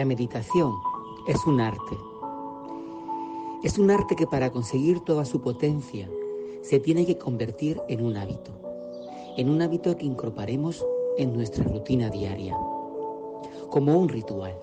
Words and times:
La 0.00 0.06
meditación 0.06 0.72
es 1.28 1.46
un 1.46 1.60
arte. 1.60 1.98
Es 3.62 3.76
un 3.76 3.90
arte 3.90 4.16
que 4.16 4.26
para 4.26 4.50
conseguir 4.50 5.00
toda 5.00 5.26
su 5.26 5.42
potencia 5.42 6.10
se 6.62 6.80
tiene 6.80 7.04
que 7.04 7.18
convertir 7.18 7.78
en 7.86 8.06
un 8.06 8.16
hábito, 8.16 8.50
en 9.36 9.50
un 9.50 9.60
hábito 9.60 9.94
que 9.98 10.06
incorporaremos 10.06 10.86
en 11.18 11.34
nuestra 11.34 11.64
rutina 11.64 12.08
diaria, 12.08 12.56
como 13.68 13.98
un 13.98 14.08
ritual. 14.08 14.58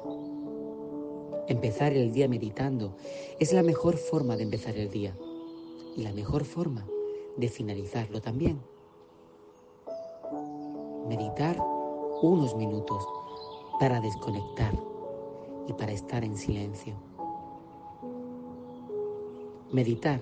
Empezar 1.48 1.94
el 1.94 2.12
día 2.12 2.28
meditando 2.28 2.96
es 3.40 3.54
la 3.54 3.62
mejor 3.62 3.98
forma 3.98 4.38
de 4.38 4.42
empezar 4.42 4.76
el 4.76 4.90
día 4.90 5.16
y 5.96 6.02
la 6.02 6.14
mejor 6.14 6.46
forma 6.46 6.88
de 7.36 7.48
finalizarlo 7.48 8.22
también. 8.22 8.60
Meditar 11.08 11.64
unos 12.24 12.56
minutos 12.56 13.08
para 13.80 14.02
desconectar 14.02 14.74
y 15.68 15.74
para 15.74 15.92
estar 15.92 16.24
en 16.24 16.38
silencio. 16.38 16.96
Meditar 19.72 20.22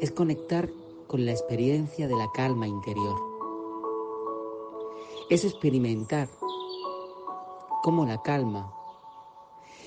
es 0.00 0.10
conectar 0.10 0.70
con 1.06 1.24
la 1.24 1.32
experiencia 1.32 2.08
de 2.08 2.16
la 2.16 2.30
calma 2.32 2.66
interior. 2.66 3.16
Es 5.30 5.44
experimentar 5.44 6.28
cómo 7.82 8.06
la 8.06 8.22
calma 8.22 8.72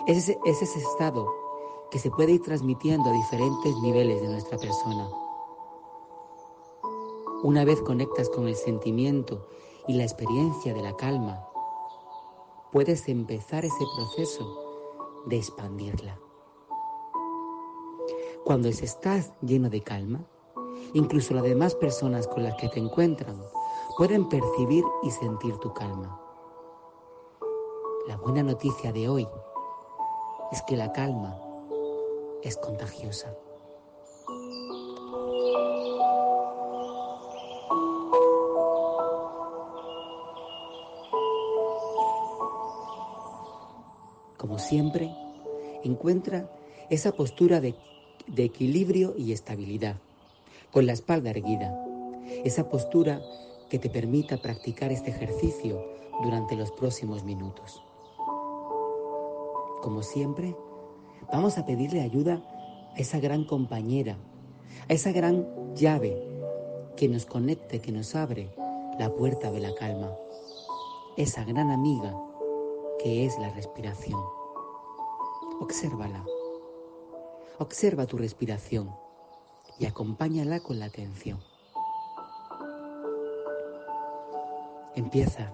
es 0.05 0.17
ese, 0.17 0.39
es 0.45 0.61
ese 0.61 0.79
estado 0.79 1.27
que 1.91 1.99
se 1.99 2.11
puede 2.11 2.33
ir 2.33 2.41
transmitiendo 2.43 3.09
a 3.09 3.13
diferentes 3.13 3.75
niveles 3.77 4.21
de 4.21 4.27
nuestra 4.27 4.57
persona. 4.57 5.09
Una 7.43 7.65
vez 7.65 7.81
conectas 7.81 8.29
con 8.29 8.47
el 8.47 8.55
sentimiento 8.55 9.47
y 9.87 9.93
la 9.93 10.03
experiencia 10.03 10.73
de 10.73 10.81
la 10.81 10.95
calma, 10.95 11.47
puedes 12.71 13.07
empezar 13.09 13.65
ese 13.65 13.85
proceso 13.95 14.66
de 15.27 15.37
expandirla. 15.37 16.19
Cuando 18.43 18.69
estás 18.69 19.33
lleno 19.41 19.69
de 19.69 19.81
calma, 19.81 20.25
incluso 20.93 21.33
las 21.33 21.43
demás 21.43 21.75
personas 21.75 22.27
con 22.27 22.43
las 22.43 22.55
que 22.55 22.69
te 22.69 22.79
encuentran 22.79 23.41
pueden 23.97 24.29
percibir 24.29 24.83
y 25.03 25.11
sentir 25.11 25.57
tu 25.57 25.73
calma. 25.73 26.21
La 28.07 28.15
buena 28.17 28.43
noticia 28.43 28.93
de 28.93 29.09
hoy 29.09 29.27
es 30.51 30.61
que 30.63 30.77
la 30.77 30.93
calma 30.93 31.37
es 32.41 32.55
contagiosa. 32.57 33.35
Siempre, 44.67 45.09
encuentra 45.83 46.49
esa 46.89 47.11
postura 47.13 47.61
de, 47.61 47.75
equilibrio 48.35 49.13
y 49.17 49.31
estabilidad, 49.31 49.95
con 50.71 50.85
la 50.85 50.93
espalda 50.93 51.29
erguida, 51.29 51.73
esa 52.43 52.67
postura 52.69 53.21
que 53.69 53.79
te 53.79 53.89
permita 53.89 54.37
practicar 54.37 54.91
este 54.91 55.11
ejercicio 55.11 55.81
durante 56.23 56.55
los 56.55 56.71
próximos 56.71 57.23
minutos. 57.23 57.81
Como 59.81 60.03
siempre, 60.03 60.55
vamos 61.31 61.57
a 61.57 61.65
pedirle 61.65 62.01
ayuda 62.01 62.43
a 62.93 62.99
esa 62.99 63.19
gran 63.19 63.45
compañera, 63.45 64.17
a 64.89 64.93
esa 64.93 65.11
gran 65.11 65.47
llave 65.75 66.21
que 66.97 67.07
nos 67.07 67.25
conecte, 67.25 67.79
que 67.79 67.91
nos 67.93 68.15
abre 68.15 68.49
la 68.99 69.13
puerta 69.13 69.51
de 69.51 69.59
la 69.61 69.73
calma, 69.75 70.11
esa 71.15 71.45
gran 71.45 71.69
amiga 71.69 72.13
que 72.99 73.25
es 73.25 73.37
la 73.39 73.49
respiración. 73.51 74.36
Obsérvala. 75.59 76.23
Observa 77.57 78.05
tu 78.05 78.17
respiración 78.17 78.93
y 79.79 79.85
acompáñala 79.85 80.59
con 80.59 80.77
la 80.77 80.85
atención. 80.85 81.39
Empieza 84.95 85.51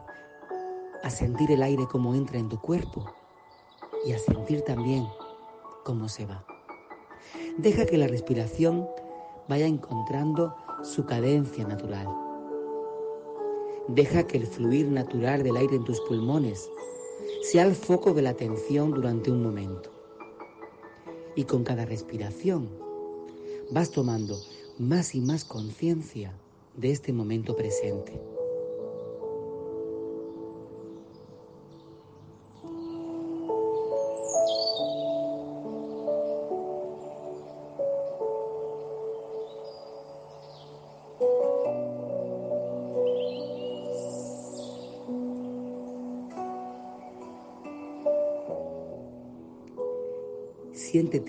a 1.03 1.09
sentir 1.09 1.51
el 1.51 1.63
aire 1.63 1.87
como 1.89 2.15
entra 2.15 2.37
en 2.37 2.49
tu 2.49 2.59
cuerpo 2.59 3.05
y 4.05 4.11
a 4.11 4.19
sentir 4.19 4.61
también 4.63 5.07
cómo 5.85 6.09
se 6.09 6.25
va. 6.25 6.45
Deja 7.57 7.85
que 7.85 7.97
la 7.97 8.07
respiración 8.07 8.87
vaya 9.47 9.67
encontrando 9.67 10.53
su 10.83 11.05
cadencia 11.05 11.65
natural. 11.65 12.07
Deja 13.87 14.27
que 14.27 14.37
el 14.37 14.47
fluir 14.47 14.87
natural 14.87 15.43
del 15.43 15.55
aire 15.55 15.77
en 15.77 15.85
tus 15.85 16.01
pulmones 16.01 16.69
sea 17.41 17.63
el 17.63 17.75
foco 17.75 18.13
de 18.13 18.21
la 18.21 18.31
atención 18.31 18.91
durante 18.91 19.31
un 19.31 19.43
momento. 19.43 19.92
Y 21.35 21.45
con 21.45 21.63
cada 21.63 21.85
respiración 21.85 22.69
vas 23.71 23.91
tomando 23.91 24.39
más 24.77 25.15
y 25.15 25.21
más 25.21 25.45
conciencia 25.45 26.33
de 26.75 26.91
este 26.91 27.13
momento 27.13 27.55
presente. 27.55 28.32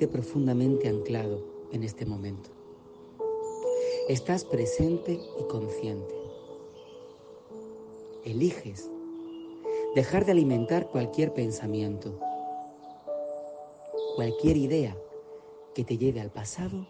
Profundamente 0.02 0.88
anclado 0.88 1.40
en 1.72 1.82
este 1.82 2.04
momento. 2.04 2.50
Estás 4.08 4.44
presente 4.44 5.18
y 5.40 5.44
consciente. 5.44 6.14
Eliges 8.24 8.90
dejar 9.94 10.24
de 10.24 10.32
alimentar 10.32 10.88
cualquier 10.88 11.32
pensamiento, 11.32 12.18
cualquier 14.16 14.56
idea 14.56 14.96
que 15.74 15.84
te 15.84 15.96
lleve 15.96 16.20
al 16.20 16.30
pasado 16.30 16.86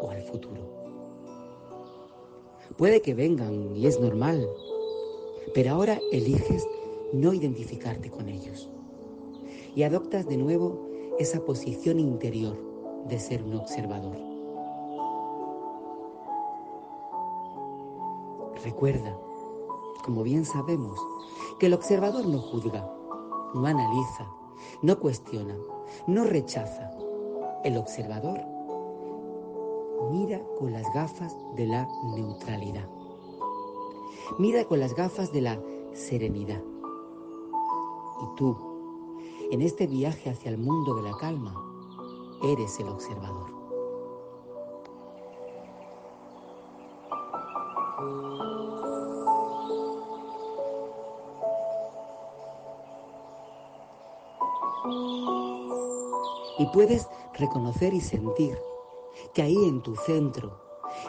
o 0.00 0.10
al 0.10 0.22
futuro. 0.22 0.84
Puede 2.78 3.02
que 3.02 3.14
vengan 3.14 3.76
y 3.76 3.86
es 3.86 4.00
normal, 4.00 4.48
pero 5.52 5.72
ahora 5.72 6.00
eliges 6.12 6.66
no 7.12 7.34
identificarte 7.34 8.10
con 8.10 8.28
ellos 8.28 8.70
y 9.76 9.82
adoptas 9.82 10.26
de 10.26 10.36
nuevo 10.36 10.93
esa 11.18 11.44
posición 11.44 12.00
interior 12.00 12.56
de 13.06 13.18
ser 13.18 13.42
un 13.42 13.54
observador. 13.54 14.16
Recuerda, 18.64 19.16
como 20.04 20.22
bien 20.22 20.44
sabemos, 20.44 20.98
que 21.58 21.66
el 21.66 21.74
observador 21.74 22.26
no 22.26 22.38
juzga, 22.38 22.90
no 23.54 23.66
analiza, 23.66 24.26
no 24.82 24.98
cuestiona, 24.98 25.56
no 26.06 26.24
rechaza. 26.24 26.90
El 27.62 27.76
observador 27.76 28.40
mira 30.10 30.42
con 30.58 30.72
las 30.72 30.92
gafas 30.92 31.36
de 31.54 31.66
la 31.66 31.88
neutralidad. 32.14 32.88
Mira 34.38 34.64
con 34.64 34.80
las 34.80 34.94
gafas 34.94 35.32
de 35.32 35.42
la 35.42 35.60
serenidad. 35.92 36.62
Y 38.22 38.36
tú, 38.36 38.73
en 39.50 39.62
este 39.62 39.86
viaje 39.86 40.30
hacia 40.30 40.50
el 40.50 40.58
mundo 40.58 40.94
de 40.94 41.02
la 41.02 41.16
calma, 41.16 41.54
eres 42.42 42.78
el 42.80 42.88
observador. 42.88 43.52
Y 56.58 56.66
puedes 56.66 57.08
reconocer 57.34 57.94
y 57.94 58.00
sentir 58.00 58.56
que 59.32 59.42
ahí 59.42 59.56
en 59.64 59.82
tu 59.82 59.96
centro, 59.96 60.60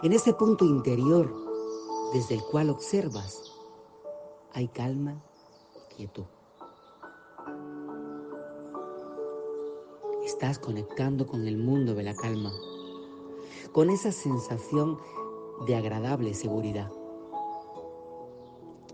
en 0.03 0.11
ese 0.11 0.33
punto 0.33 0.65
interior 0.65 1.33
desde 2.13 2.35
el 2.35 2.43
cual 2.43 2.69
observas, 2.69 3.51
hay 4.53 4.67
calma, 4.67 5.21
quietud. 5.95 6.25
Estás 10.35 10.59
conectando 10.59 11.25
con 11.25 11.47
el 11.47 11.55
mundo 11.55 11.95
de 11.95 12.03
la 12.03 12.13
calma, 12.13 12.51
con 13.71 13.89
esa 13.89 14.11
sensación 14.11 14.99
de 15.65 15.77
agradable 15.77 16.33
seguridad. 16.33 16.91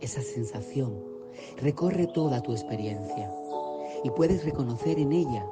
Esa 0.01 0.21
sensación 0.21 1.03
recorre 1.57 2.05
toda 2.05 2.43
tu 2.43 2.51
experiencia 2.51 3.33
y 4.03 4.11
puedes 4.11 4.45
reconocer 4.45 4.99
en 4.99 5.13
ella 5.13 5.49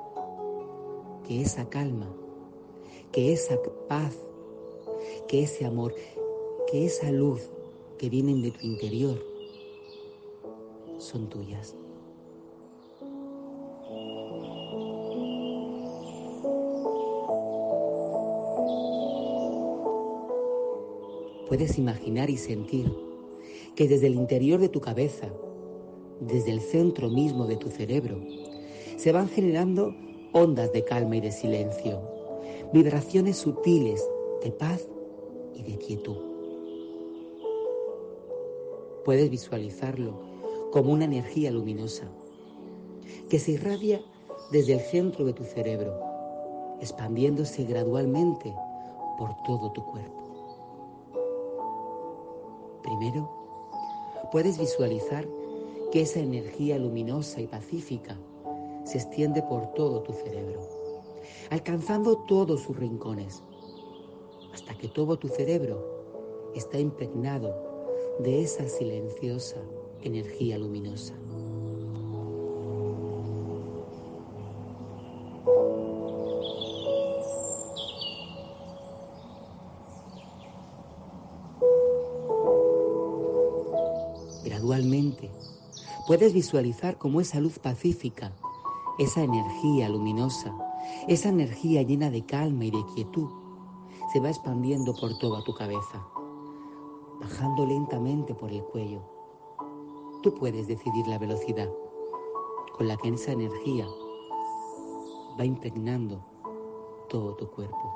que 1.28 1.42
esa 1.42 1.68
calma, 1.68 2.14
que 3.12 3.34
esa 3.34 3.58
paz, 3.88 4.16
que 5.28 5.42
ese 5.42 5.66
amor, 5.66 5.96
que 6.70 6.86
esa 6.86 7.10
luz 7.10 7.50
que 7.98 8.12
vienen 8.12 8.44
de 8.44 8.52
tu 8.52 8.64
interior 8.64 9.26
son 11.00 11.28
tuyas. 11.30 11.76
Puedes 21.50 21.80
imaginar 21.80 22.30
y 22.30 22.38
sentir 22.38 22.96
que 23.76 23.88
desde 23.88 24.06
el 24.06 24.14
interior 24.14 24.60
de 24.60 24.70
tu 24.70 24.82
cabeza, 24.82 25.30
desde 26.20 26.52
el 26.52 26.62
centro 26.62 27.10
mismo 27.10 27.48
de 27.48 27.58
tu 27.58 27.72
cerebro, 27.72 28.22
se 28.98 29.12
van 29.12 29.28
generando 29.28 29.96
ondas 30.32 30.72
de 30.74 30.86
calma 30.86 31.16
y 31.16 31.22
de 31.22 31.32
silencio, 31.32 32.02
vibraciones 32.72 33.38
sutiles 33.38 34.08
de 34.44 34.52
paz 34.52 34.88
y 35.56 35.64
de 35.64 35.80
quietud. 35.80 36.18
Puedes 39.04 39.32
visualizarlo 39.32 40.20
como 40.72 40.94
una 40.94 41.06
energía 41.06 41.50
luminosa 41.50 42.12
que 43.28 43.40
se 43.40 43.54
irradia 43.54 44.02
desde 44.52 44.74
el 44.74 44.82
centro 44.82 45.26
de 45.26 45.34
tu 45.34 45.44
cerebro, 45.46 46.00
expandiéndose 46.80 47.64
gradualmente 47.64 48.54
por 49.18 49.32
todo 49.48 49.72
tu 49.72 49.84
cuerpo. 49.84 50.29
Primero, 52.90 53.30
puedes 54.32 54.58
visualizar 54.58 55.28
que 55.92 56.02
esa 56.02 56.22
energía 56.22 56.80
luminosa 56.80 57.40
y 57.40 57.46
pacífica 57.46 58.18
se 58.84 58.98
extiende 58.98 59.44
por 59.44 59.74
todo 59.74 60.02
tu 60.02 60.12
cerebro, 60.12 60.60
alcanzando 61.52 62.18
todos 62.26 62.62
sus 62.62 62.76
rincones, 62.76 63.44
hasta 64.52 64.76
que 64.76 64.88
todo 64.88 65.20
tu 65.20 65.28
cerebro 65.28 66.52
está 66.56 66.80
impregnado 66.80 67.54
de 68.18 68.42
esa 68.42 68.68
silenciosa 68.68 69.62
energía 70.02 70.58
luminosa. 70.58 71.14
Puedes 86.10 86.34
visualizar 86.34 86.98
cómo 86.98 87.22
esa 87.22 87.40
luz 87.40 87.60
pacífica 87.60 88.34
esa 88.98 89.22
energía 89.22 89.88
luminosa, 89.90 90.52
esa 91.08 91.30
energía 91.30 91.84
llena 91.84 92.10
de 92.10 92.26
calma 92.26 92.66
y 92.66 92.72
de 92.72 92.84
quietud, 92.96 93.30
se 94.12 94.20
va 94.20 94.30
expandiendo 94.30 94.96
por 94.96 95.16
toda 95.20 95.44
tu 95.44 95.54
cabeza, 95.54 96.04
bajando 97.22 97.64
lentamente 97.64 98.34
por 98.34 98.52
el 98.52 98.64
cuello. 98.64 99.04
Tú 100.24 100.34
puedes 100.34 100.68
decidir 100.68 101.06
la 101.06 101.20
velocidad 101.20 101.70
con 102.76 102.88
la 102.88 102.98
que 102.98 103.10
esa 103.10 103.34
energía 103.34 103.88
va 105.40 105.46
impregnando 105.46 106.26
todo 107.08 107.36
tu 107.36 107.52
cuerpo. 107.52 107.94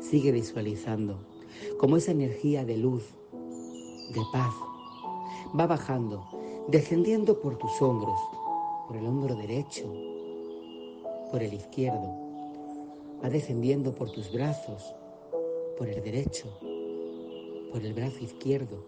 Sigue 0.00 0.32
visualizando 0.32 1.26
cómo 1.78 1.98
esa 1.98 2.12
energía 2.12 2.64
de 2.64 2.78
luz, 2.78 3.04
de 4.12 4.22
paz, 4.32 4.54
va 5.58 5.66
bajando 5.66 6.24
descendiendo 6.70 7.40
por 7.40 7.56
tus 7.56 7.82
hombros, 7.82 8.20
por 8.86 8.96
el 8.96 9.04
hombro 9.04 9.34
derecho, 9.34 9.92
por 11.32 11.42
el 11.42 11.52
izquierdo, 11.52 12.14
va 13.22 13.28
descendiendo 13.28 13.92
por 13.94 14.10
tus 14.10 14.30
brazos, 14.32 14.94
por 15.76 15.88
el 15.88 16.00
derecho, 16.02 16.46
por 17.72 17.84
el 17.84 17.92
brazo 17.92 18.18
izquierdo. 18.20 18.84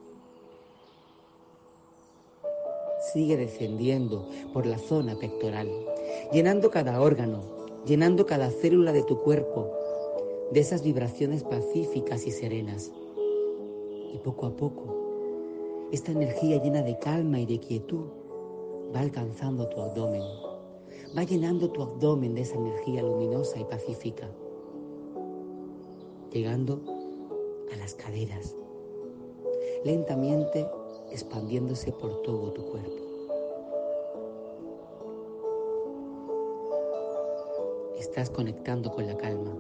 Sigue 3.13 3.37
descendiendo 3.37 4.29
por 4.53 4.65
la 4.65 4.79
zona 4.79 5.19
pectoral, 5.19 5.69
llenando 6.33 6.71
cada 6.71 7.01
órgano, 7.01 7.43
llenando 7.85 8.27
cada 8.27 8.51
célula 8.51 8.93
de 8.93 9.03
tu 9.03 9.21
cuerpo 9.23 9.71
de 10.53 10.61
esas 10.61 10.85
vibraciones 10.85 11.43
pacíficas 11.43 12.27
y 12.27 12.31
serenas. 12.31 12.93
Y 14.15 14.19
poco 14.19 14.47
a 14.47 14.57
poco 14.57 15.02
esta 15.93 16.11
energía 16.11 16.57
llena 16.63 16.81
de 16.81 16.99
calma 16.99 17.39
y 17.39 17.45
de 17.45 17.61
quietud 17.61 18.07
va 18.97 19.01
alcanzando 19.01 19.69
tu 19.69 19.79
abdomen, 19.83 20.23
va 21.17 21.23
llenando 21.23 21.71
tu 21.71 21.83
abdomen 21.83 22.35
de 22.35 22.41
esa 22.41 22.57
energía 22.57 23.03
luminosa 23.03 23.61
y 23.61 23.65
pacífica, 23.65 24.27
llegando 26.31 26.81
a 27.71 27.77
las 27.77 27.95
caderas, 27.95 28.57
lentamente 29.85 30.67
expandiéndose 31.11 31.93
por 31.93 32.23
todo 32.23 32.53
tu 32.53 32.65
cuerpo. 32.65 33.03
Estás 37.99 38.31
conectando 38.31 38.91
con 38.93 39.07
la 39.07 39.17
calma. 39.19 39.55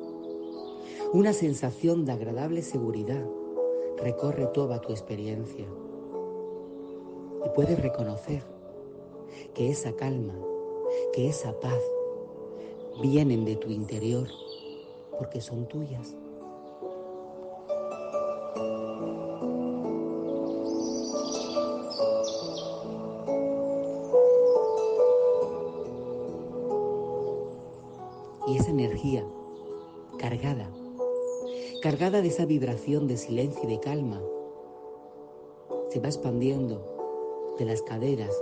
Una 1.12 1.35
sensación 1.35 2.06
de 2.06 2.12
agradable 2.12 2.62
seguridad 2.62 3.23
recorre 3.99 4.46
toda 4.46 4.81
tu 4.81 4.93
experiencia 4.93 5.67
y 7.44 7.48
puedes 7.50 7.80
reconocer 7.80 8.42
que 9.54 9.70
esa 9.70 9.92
calma, 9.94 10.34
que 11.12 11.28
esa 11.28 11.58
paz 11.60 11.80
vienen 13.00 13.44
de 13.44 13.56
tu 13.56 13.70
interior 13.70 14.28
porque 15.18 15.40
son 15.40 15.66
tuyas. 15.66 16.16
Y 28.46 28.56
esa 28.56 28.70
energía 28.70 29.25
cargada, 30.18 30.70
cargada 31.82 32.20
de 32.20 32.28
esa 32.28 32.44
vibración 32.44 33.06
de 33.06 33.16
silencio 33.16 33.62
y 33.64 33.72
de 33.72 33.80
calma, 33.80 34.20
se 35.90 36.00
va 36.00 36.08
expandiendo 36.08 36.91
de 37.59 37.64
las 37.64 37.82
caderas, 37.82 38.35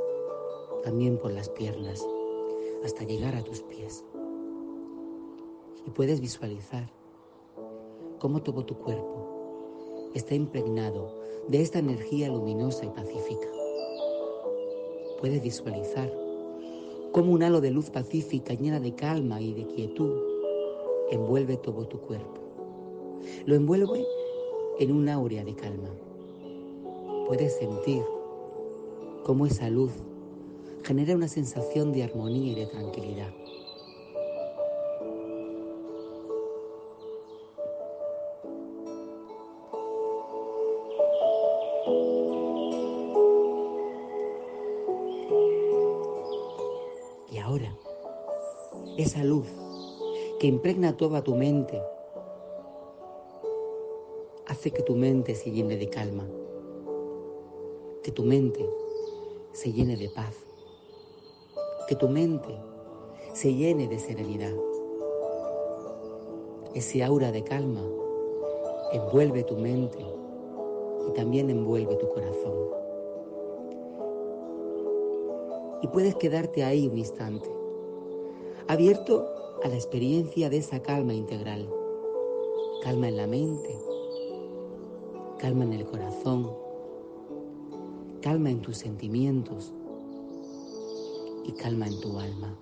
también 0.84 1.18
por 1.18 1.32
las 1.32 1.48
piernas, 1.48 2.06
hasta 2.84 3.04
llegar 3.04 3.34
a 3.34 3.42
tus 3.42 3.62
pies. 3.62 4.04
Y 5.86 5.90
puedes 5.90 6.20
visualizar 6.20 6.90
cómo 8.18 8.42
todo 8.42 8.64
tu 8.64 8.76
cuerpo 8.76 10.10
está 10.14 10.34
impregnado 10.34 11.20
de 11.48 11.60
esta 11.60 11.78
energía 11.78 12.28
luminosa 12.28 12.84
y 12.84 12.90
pacífica. 12.90 13.48
Puedes 15.20 15.42
visualizar 15.42 16.12
cómo 17.12 17.32
un 17.32 17.42
halo 17.42 17.60
de 17.60 17.70
luz 17.70 17.90
pacífica 17.90 18.54
llena 18.54 18.80
de 18.80 18.94
calma 18.94 19.40
y 19.40 19.52
de 19.52 19.66
quietud 19.66 20.12
envuelve 21.10 21.56
todo 21.56 21.86
tu 21.86 22.00
cuerpo. 22.00 22.40
Lo 23.46 23.54
envuelve 23.54 24.06
en 24.78 24.92
un 24.92 25.08
áurea 25.08 25.44
de 25.44 25.54
calma. 25.54 25.90
Puedes 27.26 27.56
sentir 27.56 28.02
cómo 29.24 29.46
esa 29.46 29.68
luz 29.70 29.92
genera 30.84 31.14
una 31.14 31.28
sensación 31.28 31.92
de 31.92 32.02
armonía 32.02 32.52
y 32.52 32.54
de 32.54 32.66
tranquilidad. 32.66 33.32
Y 47.30 47.38
ahora, 47.38 47.76
esa 48.96 49.22
luz 49.22 49.46
que 50.38 50.46
impregna 50.46 50.96
toda 50.96 51.22
tu 51.22 51.36
mente 51.36 51.80
hace 54.46 54.72
que 54.72 54.82
tu 54.82 54.96
mente 54.96 55.34
se 55.34 55.50
llene 55.50 55.76
de 55.76 55.88
calma, 55.88 56.26
que 58.02 58.10
tu 58.10 58.24
mente 58.24 58.68
se 59.60 59.74
llene 59.74 59.94
de 59.94 60.08
paz. 60.08 60.34
Que 61.86 61.94
tu 61.94 62.08
mente 62.08 62.48
se 63.34 63.52
llene 63.52 63.88
de 63.88 63.98
serenidad. 63.98 64.54
Ese 66.74 67.04
aura 67.04 67.30
de 67.30 67.44
calma 67.44 67.82
envuelve 68.94 69.42
tu 69.42 69.56
mente 69.56 69.98
y 71.06 71.12
también 71.12 71.50
envuelve 71.50 71.94
tu 71.96 72.08
corazón. 72.08 72.70
Y 75.82 75.88
puedes 75.88 76.14
quedarte 76.16 76.64
ahí 76.64 76.86
un 76.86 76.96
instante, 76.96 77.50
abierto 78.66 79.26
a 79.62 79.68
la 79.68 79.74
experiencia 79.74 80.48
de 80.48 80.56
esa 80.56 80.80
calma 80.80 81.12
integral. 81.12 81.68
Calma 82.82 83.08
en 83.08 83.16
la 83.18 83.26
mente, 83.26 83.76
calma 85.38 85.64
en 85.64 85.74
el 85.74 85.84
corazón, 85.84 86.50
calma 88.20 88.50
en 88.50 88.60
tus 88.60 88.76
sentimientos 88.76 89.72
y 91.44 91.52
calma 91.52 91.86
en 91.86 92.00
tu 92.00 92.18
alma. 92.18 92.54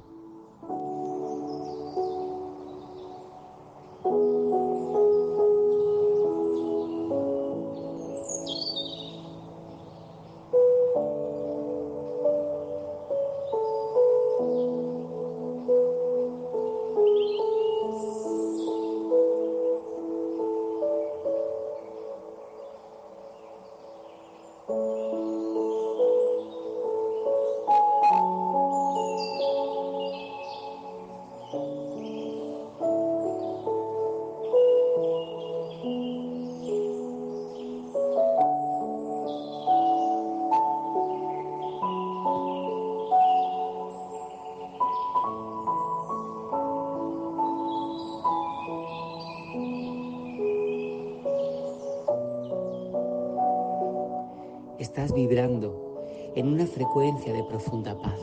Estás 54.98 55.14
vibrando 55.14 56.02
en 56.34 56.48
una 56.48 56.66
frecuencia 56.66 57.32
de 57.32 57.44
profunda 57.44 57.96
paz. 58.02 58.18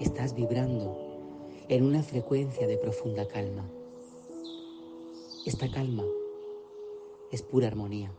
Estás 0.00 0.34
vibrando 0.34 0.98
en 1.68 1.84
una 1.84 2.02
frecuencia 2.02 2.66
de 2.66 2.76
profunda 2.78 3.24
calma. 3.28 3.64
Esta 5.46 5.70
calma 5.70 6.02
es 7.30 7.42
pura 7.42 7.68
armonía. 7.68 8.10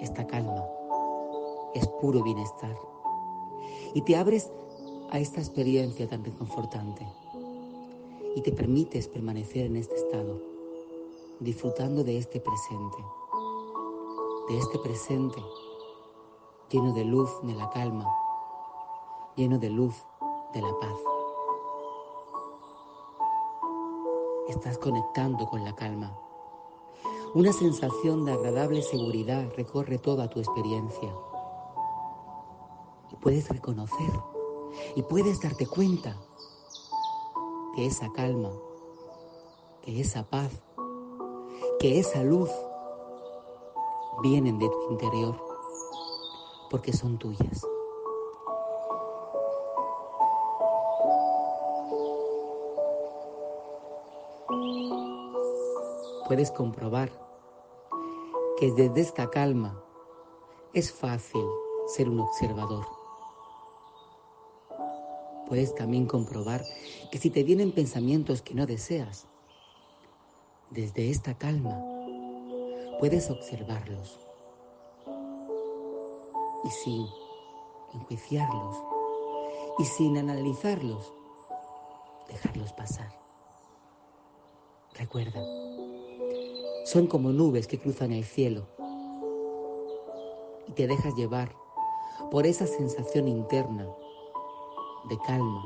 Esta 0.00 0.26
calma 0.26 0.64
es 1.74 1.86
puro 2.00 2.22
bienestar. 2.22 2.74
Y 3.92 4.00
te 4.00 4.16
abres 4.16 4.50
a 5.10 5.18
esta 5.18 5.40
experiencia 5.40 6.08
tan 6.08 6.24
reconfortante 6.24 7.06
y 8.34 8.40
te 8.40 8.52
permites 8.52 9.06
permanecer 9.06 9.66
en 9.66 9.76
este 9.76 9.96
estado, 9.96 10.40
disfrutando 11.40 12.04
de 12.04 12.16
este 12.16 12.40
presente 12.40 13.25
de 14.48 14.58
este 14.58 14.78
presente, 14.78 15.42
lleno 16.70 16.92
de 16.92 17.04
luz 17.04 17.30
de 17.42 17.54
la 17.54 17.68
calma, 17.70 18.06
lleno 19.34 19.58
de 19.58 19.70
luz 19.70 19.94
de 20.54 20.62
la 20.62 20.72
paz. 20.80 20.96
Estás 24.48 24.78
conectando 24.78 25.46
con 25.46 25.64
la 25.64 25.74
calma. 25.74 26.16
Una 27.34 27.52
sensación 27.52 28.24
de 28.24 28.32
agradable 28.32 28.82
seguridad 28.82 29.50
recorre 29.56 29.98
toda 29.98 30.30
tu 30.30 30.38
experiencia. 30.38 31.12
Y 33.10 33.16
puedes 33.16 33.48
reconocer 33.48 34.12
y 34.94 35.02
puedes 35.02 35.40
darte 35.40 35.66
cuenta 35.66 36.16
que 37.74 37.86
esa 37.86 38.12
calma, 38.12 38.52
que 39.82 40.00
esa 40.00 40.22
paz, 40.22 40.52
que 41.80 41.98
esa 41.98 42.22
luz 42.22 42.50
vienen 44.22 44.58
de 44.58 44.68
tu 44.68 44.90
interior 44.90 45.36
porque 46.70 46.92
son 46.92 47.18
tuyas. 47.18 47.66
Puedes 56.26 56.50
comprobar 56.50 57.10
que 58.58 58.72
desde 58.72 59.00
esta 59.00 59.30
calma 59.30 59.80
es 60.72 60.92
fácil 60.92 61.44
ser 61.86 62.08
un 62.08 62.20
observador. 62.20 62.84
Puedes 65.48 65.74
también 65.76 66.06
comprobar 66.06 66.64
que 67.12 67.18
si 67.18 67.30
te 67.30 67.44
vienen 67.44 67.70
pensamientos 67.70 68.42
que 68.42 68.54
no 68.54 68.66
deseas, 68.66 69.28
desde 70.70 71.10
esta 71.10 71.38
calma 71.38 71.95
puedes 72.98 73.30
observarlos 73.30 74.18
y 76.64 76.70
sin 76.70 77.06
enjuiciarlos 77.92 78.76
y 79.78 79.84
sin 79.84 80.16
analizarlos, 80.16 81.12
dejarlos 82.28 82.72
pasar. 82.72 83.12
Recuerda, 84.94 85.42
son 86.86 87.06
como 87.06 87.30
nubes 87.32 87.66
que 87.66 87.78
cruzan 87.78 88.12
el 88.12 88.24
cielo 88.24 88.66
y 90.66 90.72
te 90.72 90.86
dejas 90.86 91.14
llevar 91.14 91.54
por 92.30 92.46
esa 92.46 92.66
sensación 92.66 93.28
interna 93.28 93.86
de 95.08 95.18
calma, 95.26 95.64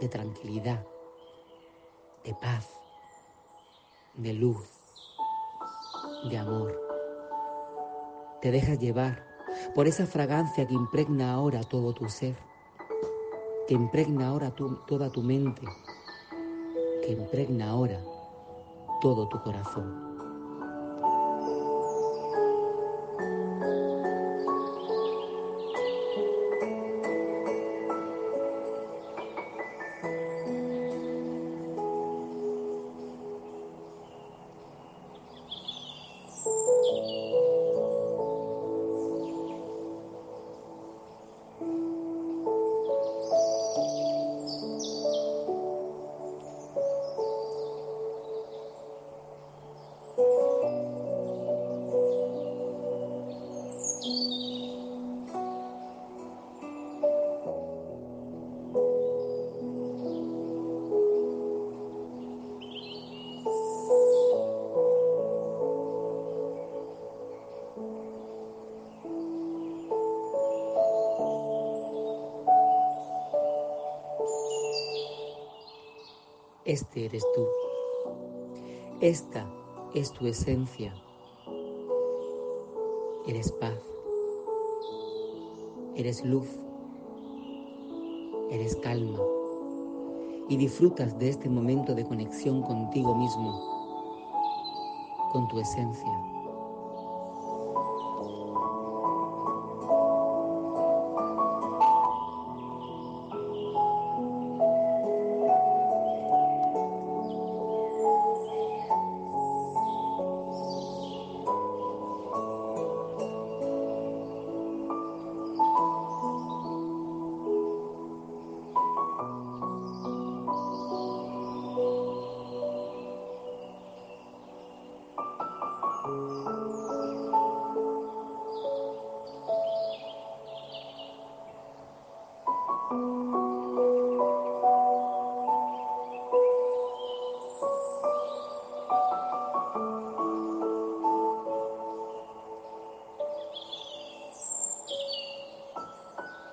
de 0.00 0.08
tranquilidad, 0.08 0.84
de 2.24 2.34
paz, 2.34 2.68
de 4.14 4.32
luz 4.32 4.77
de 6.24 6.38
amor. 6.38 6.80
Te 8.40 8.50
dejas 8.50 8.78
llevar 8.78 9.24
por 9.74 9.86
esa 9.86 10.06
fragancia 10.06 10.66
que 10.66 10.74
impregna 10.74 11.32
ahora 11.32 11.62
todo 11.62 11.92
tu 11.92 12.08
ser, 12.08 12.36
que 13.66 13.74
impregna 13.74 14.28
ahora 14.28 14.50
toda 14.50 15.10
tu 15.10 15.22
mente, 15.22 15.62
que 17.02 17.12
impregna 17.12 17.70
ahora 17.70 18.00
todo 19.00 19.28
tu 19.28 19.40
corazón. 19.42 20.07
Este 76.68 77.06
eres 77.06 77.24
tú. 77.34 77.46
Esta 79.00 79.50
es 79.94 80.12
tu 80.12 80.26
esencia. 80.26 80.94
Eres 83.26 83.50
paz. 83.52 83.80
Eres 85.96 86.22
luz. 86.26 86.46
Eres 88.50 88.76
calma. 88.76 89.18
Y 90.50 90.58
disfrutas 90.58 91.18
de 91.18 91.30
este 91.30 91.48
momento 91.48 91.94
de 91.94 92.04
conexión 92.04 92.60
contigo 92.60 93.14
mismo, 93.14 93.50
con 95.32 95.48
tu 95.48 95.60
esencia. 95.60 96.37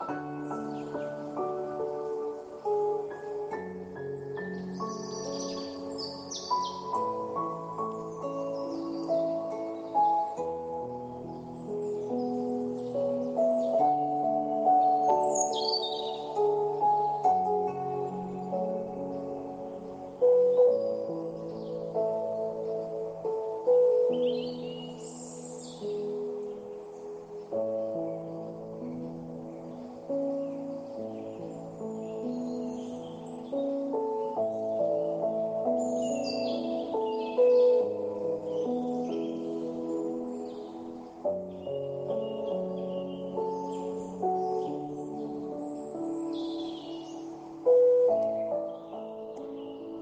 Bye. 0.08 0.35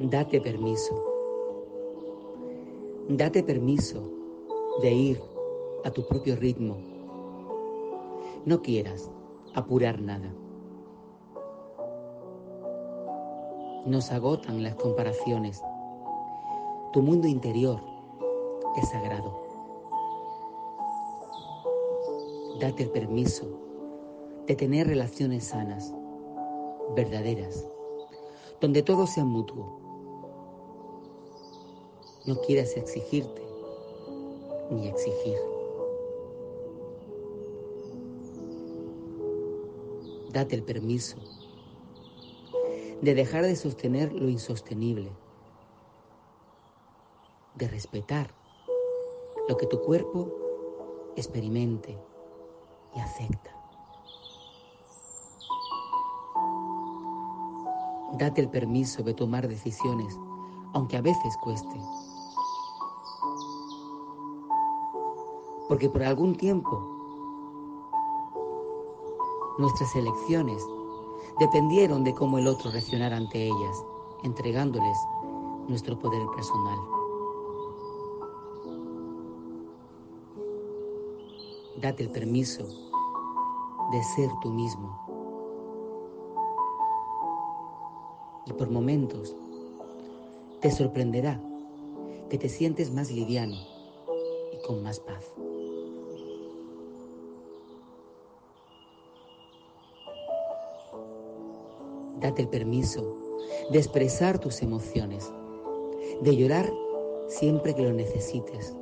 Date 0.09 0.41
permiso. 0.41 1.01
Date 3.07 3.41
permiso 3.41 4.03
de 4.81 4.91
ir 4.91 5.21
a 5.85 5.91
tu 5.91 6.05
propio 6.05 6.35
ritmo. 6.35 6.75
No 8.43 8.61
quieras 8.61 9.09
apurar 9.53 10.01
nada. 10.01 10.29
Nos 13.85 14.11
agotan 14.11 14.61
las 14.61 14.75
comparaciones. 14.75 15.63
Tu 16.91 17.01
mundo 17.01 17.25
interior 17.25 17.79
es 18.75 18.89
sagrado. 18.89 19.41
Date 22.59 22.83
el 22.83 22.89
permiso 22.89 23.45
de 24.47 24.55
tener 24.57 24.85
relaciones 24.87 25.45
sanas, 25.45 25.95
verdaderas, 26.93 27.65
donde 28.59 28.83
todo 28.83 29.07
sea 29.07 29.23
mutuo. 29.23 29.82
No 32.25 32.39
quieras 32.39 32.77
exigirte 32.77 33.41
ni 34.71 34.87
exigir. 34.87 35.37
Date 40.29 40.55
el 40.55 40.63
permiso 40.63 41.17
de 43.01 43.13
dejar 43.13 43.43
de 43.43 43.57
sostener 43.57 44.13
lo 44.13 44.29
insostenible, 44.29 45.13
de 47.53 47.67
respetar 47.67 48.33
lo 49.49 49.57
que 49.57 49.67
tu 49.67 49.81
cuerpo 49.81 50.31
experimente 51.17 51.99
y 52.95 52.99
acepta. 52.99 53.51
Date 58.17 58.39
el 58.39 58.49
permiso 58.49 59.03
de 59.03 59.13
tomar 59.13 59.47
decisiones, 59.47 60.17
aunque 60.73 60.95
a 60.95 61.01
veces 61.01 61.35
cueste. 61.43 61.77
Porque 65.67 65.89
por 65.89 66.03
algún 66.03 66.35
tiempo 66.35 66.93
nuestras 69.57 69.95
elecciones 69.95 70.65
dependieron 71.39 72.03
de 72.03 72.13
cómo 72.13 72.37
el 72.37 72.47
otro 72.47 72.71
reaccionara 72.71 73.17
ante 73.17 73.47
ellas, 73.47 73.85
entregándoles 74.23 74.97
nuestro 75.67 75.97
poder 75.97 76.25
personal. 76.35 76.79
Date 81.81 82.03
el 82.03 82.11
permiso 82.11 82.63
de 83.91 84.03
ser 84.03 84.29
tú 84.41 84.49
mismo. 84.49 84.99
Y 88.45 88.53
por 88.53 88.69
momentos 88.69 89.35
te 90.61 90.71
sorprenderá 90.71 91.41
que 92.29 92.37
te 92.37 92.49
sientes 92.49 92.91
más 92.91 93.11
liviano 93.11 93.55
y 94.51 94.65
con 94.65 94.81
más 94.81 94.99
paz. 94.99 95.42
Date 102.23 102.41
el 102.43 102.47
permiso 102.47 103.17
de 103.69 103.79
expresar 103.79 104.39
tus 104.39 104.61
emociones, 104.61 105.29
de 106.21 106.37
llorar 106.37 106.71
siempre 107.27 107.75
que 107.75 107.81
lo 107.81 107.91
necesites, 107.91 108.73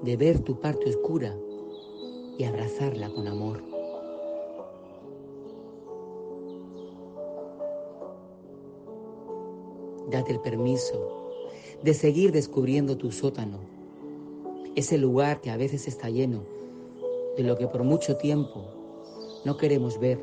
de 0.00 0.16
ver 0.16 0.40
tu 0.40 0.58
parte 0.58 0.88
oscura 0.88 1.36
y 2.38 2.44
abrazarla 2.44 3.10
con 3.10 3.28
amor. 3.28 3.62
Date 10.10 10.32
el 10.32 10.40
permiso 10.40 11.28
de 11.82 11.92
seguir 11.92 12.32
descubriendo 12.32 12.96
tu 12.96 13.12
sótano, 13.12 13.58
ese 14.74 14.96
lugar 14.96 15.42
que 15.42 15.50
a 15.50 15.58
veces 15.58 15.86
está 15.86 16.08
lleno 16.08 16.44
de 17.36 17.42
lo 17.42 17.58
que 17.58 17.66
por 17.66 17.84
mucho 17.84 18.16
tiempo 18.16 18.64
no 19.44 19.58
queremos 19.58 20.00
ver 20.00 20.18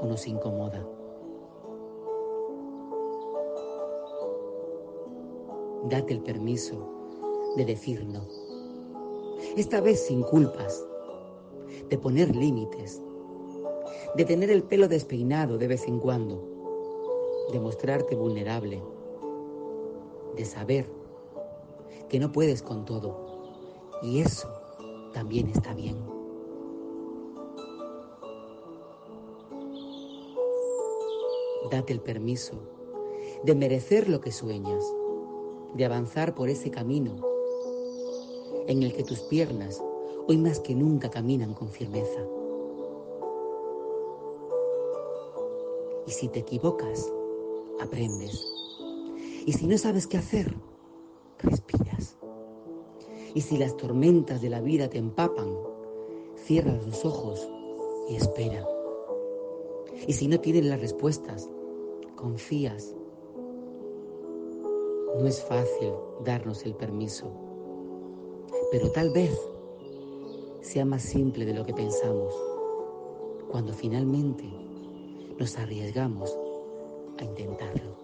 o 0.00 0.06
nos 0.06 0.26
incomoda. 0.26 0.84
Date 5.84 6.14
el 6.14 6.20
permiso 6.20 6.76
de 7.56 7.64
decir 7.64 8.06
no. 8.06 8.24
Esta 9.56 9.80
vez 9.80 10.06
sin 10.06 10.22
culpas, 10.22 10.84
de 11.90 11.98
poner 11.98 12.36
límites, 12.36 13.02
de 14.16 14.24
tener 14.24 14.50
el 14.50 14.62
pelo 14.62 14.86
despeinado 14.86 15.58
de 15.58 15.66
vez 15.66 15.88
en 15.88 15.98
cuando, 15.98 16.40
de 17.50 17.58
mostrarte 17.58 18.14
vulnerable, 18.14 18.80
de 20.36 20.44
saber 20.44 20.88
que 22.08 22.20
no 22.20 22.30
puedes 22.30 22.62
con 22.62 22.84
todo 22.84 23.16
y 24.02 24.20
eso 24.20 24.48
también 25.12 25.48
está 25.48 25.74
bien. 25.74 25.96
Date 31.72 31.92
el 31.92 32.00
permiso 32.00 32.54
de 33.42 33.54
merecer 33.56 34.08
lo 34.08 34.20
que 34.20 34.30
sueñas 34.30 34.84
de 35.74 35.84
avanzar 35.84 36.34
por 36.34 36.48
ese 36.48 36.70
camino 36.70 37.16
en 38.66 38.82
el 38.82 38.92
que 38.92 39.02
tus 39.02 39.20
piernas 39.20 39.82
hoy 40.28 40.38
más 40.38 40.60
que 40.60 40.74
nunca 40.74 41.10
caminan 41.10 41.54
con 41.54 41.68
firmeza. 41.68 42.20
Y 46.06 46.10
si 46.10 46.28
te 46.28 46.40
equivocas, 46.40 47.10
aprendes. 47.80 48.44
Y 49.46 49.52
si 49.52 49.66
no 49.66 49.78
sabes 49.78 50.06
qué 50.06 50.18
hacer, 50.18 50.54
respiras. 51.38 52.16
Y 53.34 53.40
si 53.40 53.56
las 53.56 53.76
tormentas 53.76 54.42
de 54.42 54.50
la 54.50 54.60
vida 54.60 54.88
te 54.88 54.98
empapan, 54.98 55.48
cierras 56.36 56.84
los 56.86 57.04
ojos 57.04 57.48
y 58.08 58.16
espera. 58.16 58.66
Y 60.06 60.12
si 60.12 60.28
no 60.28 60.38
tienes 60.40 60.64
las 60.66 60.80
respuestas, 60.80 61.48
confías 62.16 62.94
no 65.18 65.26
es 65.26 65.42
fácil 65.42 65.92
darnos 66.24 66.64
el 66.64 66.74
permiso, 66.74 67.30
pero 68.70 68.90
tal 68.90 69.10
vez 69.10 69.38
sea 70.60 70.84
más 70.84 71.02
simple 71.02 71.44
de 71.44 71.54
lo 71.54 71.66
que 71.66 71.74
pensamos 71.74 72.34
cuando 73.50 73.72
finalmente 73.72 74.44
nos 75.38 75.58
arriesgamos 75.58 76.36
a 77.18 77.24
intentarlo. 77.24 78.01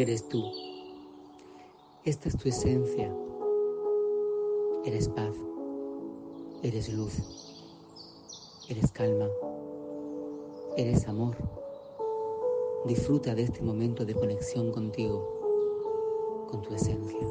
Eres 0.00 0.26
tú. 0.28 0.42
Esta 2.04 2.28
es 2.28 2.36
tu 2.38 2.48
esencia. 2.48 3.14
Eres 4.86 5.08
paz. 5.10 5.34
Eres 6.62 6.88
luz. 6.92 7.14
Eres 8.68 8.90
calma. 8.90 9.28
Eres 10.78 11.06
amor. 11.08 11.36
Disfruta 12.86 13.34
de 13.34 13.42
este 13.42 13.60
momento 13.60 14.04
de 14.06 14.14
conexión 14.14 14.72
contigo, 14.72 16.46
con 16.50 16.62
tu 16.62 16.74
esencia. 16.74 17.28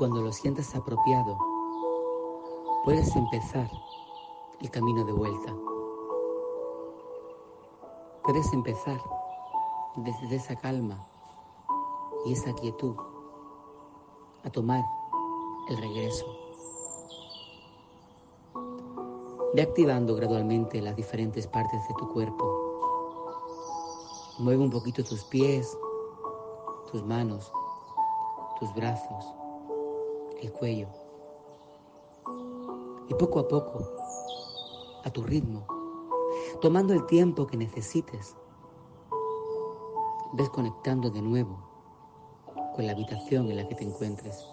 Cuando 0.00 0.22
lo 0.22 0.32
sientas 0.32 0.74
apropiado, 0.74 1.36
puedes 2.84 3.14
empezar 3.14 3.70
el 4.62 4.70
camino 4.70 5.04
de 5.04 5.12
vuelta. 5.12 5.54
Puedes 8.24 8.50
empezar 8.54 8.98
desde 9.96 10.36
esa 10.36 10.56
calma 10.56 11.06
y 12.24 12.32
esa 12.32 12.54
quietud 12.54 12.96
a 14.42 14.48
tomar 14.48 14.82
el 15.68 15.76
regreso. 15.76 16.24
Ve 19.52 19.60
activando 19.60 20.16
gradualmente 20.16 20.80
las 20.80 20.96
diferentes 20.96 21.46
partes 21.46 21.86
de 21.88 21.94
tu 21.98 22.08
cuerpo. 22.08 22.46
Mueve 24.38 24.62
un 24.62 24.70
poquito 24.70 25.04
tus 25.04 25.24
pies, 25.24 25.76
tus 26.90 27.04
manos, 27.04 27.52
tus 28.58 28.74
brazos, 28.74 29.34
el 30.40 30.52
cuello. 30.52 30.88
Y 33.08 33.14
poco 33.14 33.40
a 33.40 33.48
poco, 33.48 33.86
a 35.04 35.10
tu 35.10 35.22
ritmo, 35.22 35.66
tomando 36.60 36.94
el 36.94 37.06
tiempo 37.06 37.46
que 37.46 37.56
necesites, 37.56 38.36
ves 40.34 40.48
conectando 40.50 41.10
de 41.10 41.22
nuevo 41.22 41.58
con 42.74 42.86
la 42.86 42.92
habitación 42.92 43.50
en 43.50 43.56
la 43.56 43.68
que 43.68 43.74
te 43.74 43.84
encuentres. 43.84 44.46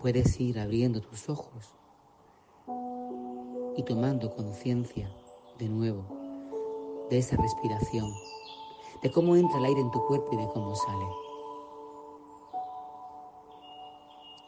Puedes 0.00 0.38
ir 0.40 0.58
abriendo 0.58 1.00
tus 1.00 1.28
ojos 1.28 1.74
y 3.76 3.82
tomando 3.82 4.34
conciencia 4.34 5.10
de 5.58 5.68
nuevo 5.68 6.04
de 7.10 7.18
esa 7.18 7.36
respiración, 7.36 8.12
de 9.02 9.10
cómo 9.10 9.36
entra 9.36 9.58
el 9.58 9.64
aire 9.66 9.80
en 9.80 9.90
tu 9.90 10.04
cuerpo 10.06 10.28
y 10.32 10.36
de 10.36 10.48
cómo 10.48 10.74
sale. 10.74 11.25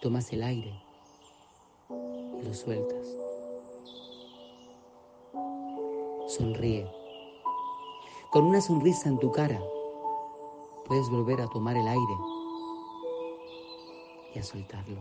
Tomas 0.00 0.32
el 0.32 0.44
aire 0.44 0.80
y 1.90 2.42
lo 2.42 2.54
sueltas. 2.54 3.16
Sonríe. 6.28 6.88
Con 8.30 8.44
una 8.44 8.60
sonrisa 8.60 9.08
en 9.08 9.18
tu 9.18 9.32
cara 9.32 9.60
puedes 10.86 11.10
volver 11.10 11.40
a 11.40 11.48
tomar 11.48 11.76
el 11.76 11.88
aire 11.88 12.14
y 14.34 14.38
a 14.38 14.42
soltarlo. 14.44 15.00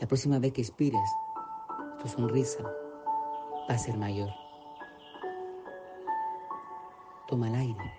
La 0.00 0.08
próxima 0.08 0.38
vez 0.38 0.54
que 0.54 0.62
expires, 0.62 1.10
tu 2.00 2.08
sonrisa 2.08 2.62
va 3.68 3.74
a 3.74 3.78
ser 3.78 3.98
mayor. 3.98 4.30
Toma 7.28 7.48
el 7.48 7.54
aire 7.54 7.92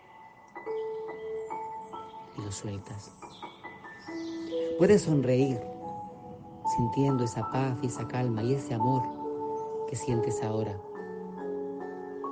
y 2.39 2.41
lo 2.41 2.51
sueltas. 2.51 3.11
Puedes 4.81 5.03
sonreír 5.03 5.61
sintiendo 6.75 7.23
esa 7.23 7.51
paz 7.51 7.77
y 7.83 7.85
esa 7.85 8.07
calma 8.07 8.41
y 8.41 8.55
ese 8.55 8.73
amor 8.73 9.03
que 9.87 9.95
sientes 9.95 10.41
ahora. 10.41 10.75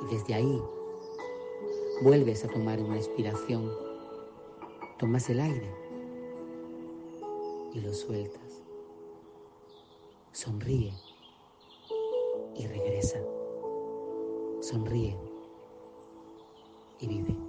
Y 0.01 0.15
desde 0.15 0.33
ahí 0.33 0.59
vuelves 2.01 2.43
a 2.43 2.47
tomar 2.47 2.81
una 2.81 2.97
inspiración. 2.97 3.69
Tomas 4.97 5.29
el 5.29 5.41
aire 5.41 5.71
y 7.75 7.81
lo 7.81 7.93
sueltas. 7.93 8.63
Sonríe 10.31 10.91
y 12.55 12.65
regresa. 12.65 13.19
Sonríe 14.59 15.15
y 16.97 17.07
vive. 17.09 17.48